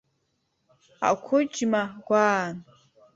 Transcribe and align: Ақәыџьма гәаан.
Ақәыџьма 1.09 1.81
гәаан. 2.07 2.55